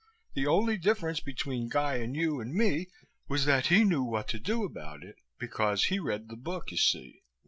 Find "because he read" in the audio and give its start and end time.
5.37-6.27